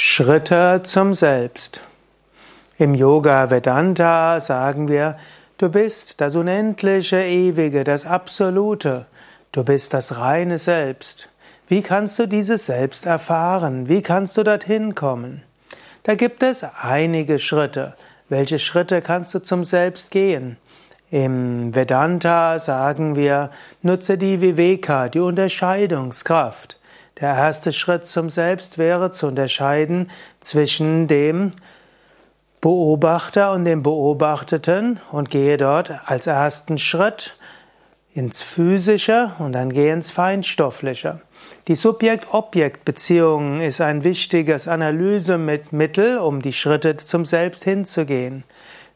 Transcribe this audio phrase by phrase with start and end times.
[0.00, 1.80] Schritte zum Selbst.
[2.78, 5.16] Im Yoga Vedanta sagen wir,
[5.58, 9.06] du bist das Unendliche, Ewige, das Absolute.
[9.50, 11.30] Du bist das reine Selbst.
[11.66, 13.88] Wie kannst du dieses Selbst erfahren?
[13.88, 15.42] Wie kannst du dorthin kommen?
[16.04, 17.96] Da gibt es einige Schritte.
[18.28, 20.58] Welche Schritte kannst du zum Selbst gehen?
[21.10, 23.50] Im Vedanta sagen wir,
[23.82, 26.77] nutze die Viveka, die Unterscheidungskraft.
[27.20, 31.50] Der erste Schritt zum Selbst wäre zu unterscheiden zwischen dem
[32.60, 37.34] Beobachter und dem Beobachteten und gehe dort als ersten Schritt
[38.14, 41.20] ins Physische und dann gehe ins Feinstoffliche.
[41.66, 48.44] Die Subjekt-Objekt-Beziehung ist ein wichtiges Analysemittel, um die Schritte zum Selbst hinzugehen.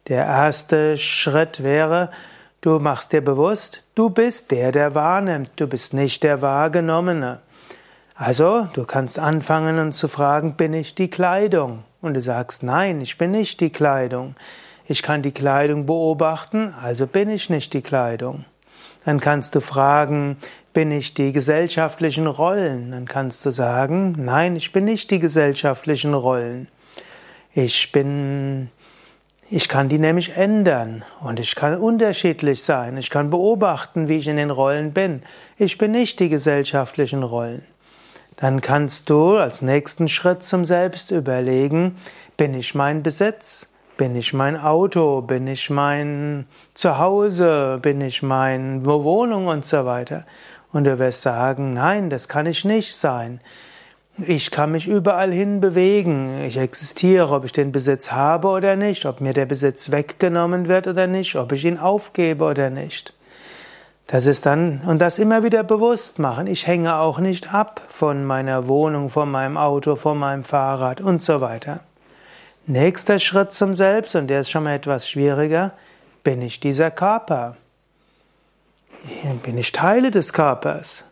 [0.09, 2.11] Der erste Schritt wäre,
[2.61, 7.41] du machst dir bewusst, du bist der, der wahrnimmt, du bist nicht der Wahrgenommene.
[8.15, 11.85] Also, du kannst anfangen und zu fragen, bin ich die Kleidung?
[12.03, 14.35] Und du sagst, nein, ich bin nicht die Kleidung.
[14.87, 18.45] Ich kann die Kleidung beobachten, also bin ich nicht die Kleidung.
[19.05, 20.37] Dann kannst du fragen,
[20.73, 22.91] bin ich die gesellschaftlichen Rollen?
[22.91, 26.69] Dann kannst du sagen, nein, ich bin nicht die gesellschaftlichen Rollen.
[27.55, 28.71] Ich bin,
[29.51, 32.97] ich kann die nämlich ändern und ich kann unterschiedlich sein.
[32.97, 35.23] Ich kann beobachten, wie ich in den Rollen bin.
[35.59, 37.63] Ich bin nicht die gesellschaftlichen Rollen.
[38.37, 41.97] Dann kannst du als nächsten Schritt zum Selbst überlegen,
[42.37, 43.69] bin ich mein Besitz?
[43.97, 45.21] Bin ich mein Auto?
[45.21, 47.79] Bin ich mein Zuhause?
[47.83, 50.25] Bin ich meine Wohnung und so weiter?
[50.73, 53.41] Und du wirst sagen, nein, das kann ich nicht sein.
[54.19, 56.43] Ich kann mich überall hin bewegen.
[56.45, 60.87] Ich existiere, ob ich den Besitz habe oder nicht, ob mir der Besitz weggenommen wird
[60.87, 63.15] oder nicht, ob ich ihn aufgebe oder nicht.
[64.07, 66.47] Das ist dann, und das immer wieder bewusst machen.
[66.47, 71.23] Ich hänge auch nicht ab von meiner Wohnung, von meinem Auto, von meinem Fahrrad und
[71.23, 71.81] so weiter.
[72.67, 75.73] Nächster Schritt zum Selbst, und der ist schon mal etwas schwieriger,
[76.23, 77.57] bin ich dieser Körper?
[79.43, 81.05] Bin ich Teile des Körpers?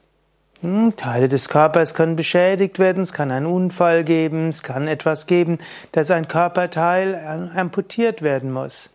[0.60, 5.26] Hm, Teile des Körpers können beschädigt werden, es kann einen Unfall geben, es kann etwas
[5.26, 5.58] geben,
[5.92, 8.90] dass ein Körperteil amputiert werden muss.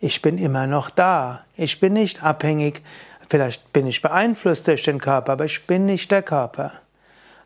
[0.00, 1.42] Ich bin immer noch da.
[1.56, 2.82] Ich bin nicht abhängig
[3.28, 6.72] Vielleicht bin ich beeinflusst durch den Körper, aber ich bin nicht der Körper.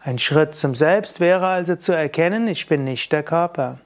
[0.01, 3.79] Ein Schritt zum Selbst wäre also zu erkennen, ich bin nicht der Körper.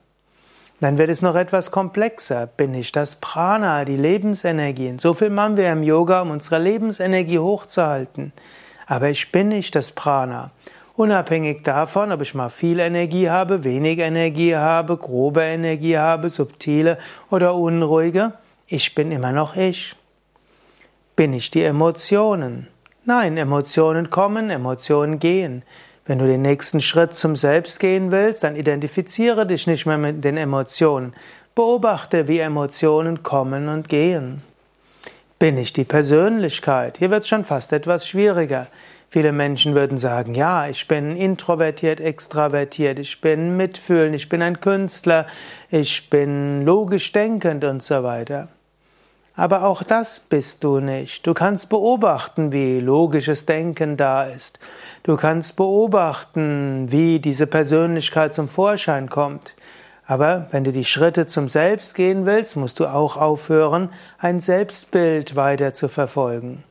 [0.80, 2.46] Dann wird es noch etwas komplexer.
[2.46, 4.96] Bin ich das Prana, die Lebensenergie?
[4.98, 8.32] So viel machen wir im Yoga, um unsere Lebensenergie hochzuhalten.
[8.86, 10.50] Aber ich bin nicht das Prana.
[10.94, 16.98] Unabhängig davon, ob ich mal viel Energie habe, wenig Energie habe, grobe Energie habe, subtile
[17.30, 18.32] oder unruhige,
[18.66, 19.94] ich bin immer noch ich.
[21.16, 22.68] Bin ich die Emotionen?
[23.06, 25.62] Nein, Emotionen kommen, Emotionen gehen.
[26.04, 30.22] Wenn du den nächsten Schritt zum Selbst gehen willst, dann identifiziere dich nicht mehr mit
[30.22, 31.14] den Emotionen.
[31.54, 34.42] Beobachte, wie Emotionen kommen und gehen.
[35.38, 36.98] Bin ich die Persönlichkeit?
[36.98, 38.66] Hier wird es schon fast etwas schwieriger.
[39.08, 44.60] Viele Menschen würden sagen, ja, ich bin introvertiert, extravertiert, ich bin mitfühlend, ich bin ein
[44.60, 45.26] Künstler,
[45.70, 48.50] ich bin logisch denkend und so weiter.
[49.36, 51.26] Aber auch das bist du nicht.
[51.26, 54.58] Du kannst beobachten, wie logisches Denken da ist.
[55.02, 59.54] Du kannst beobachten, wie diese Persönlichkeit zum Vorschein kommt.
[60.06, 65.36] Aber wenn du die Schritte zum Selbst gehen willst, musst du auch aufhören, ein Selbstbild
[65.36, 66.64] weiter zu verfolgen.